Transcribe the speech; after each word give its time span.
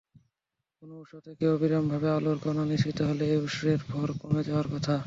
কোনো 0.77 0.93
উৎস 0.95 1.13
থেকে 1.25 1.43
অবিরামভাবে 1.47 2.07
আলোর 2.11 2.37
কণা 2.43 2.63
নিঃসৃত 2.65 2.99
হলে 3.09 3.23
ওই 3.27 3.39
উৎসের 3.41 3.79
ভর 3.89 4.09
কমে 4.21 4.41
যাওয়ার 4.47 4.67
কথা। 4.73 4.95